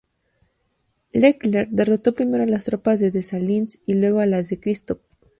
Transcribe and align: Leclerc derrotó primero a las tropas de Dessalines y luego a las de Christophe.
Leclerc 1.13 1.69
derrotó 1.69 2.15
primero 2.15 2.41
a 2.41 2.47
las 2.47 2.65
tropas 2.65 2.99
de 2.99 3.11
Dessalines 3.11 3.83
y 3.85 3.93
luego 3.93 4.19
a 4.19 4.25
las 4.25 4.49
de 4.49 4.59
Christophe. 4.59 5.03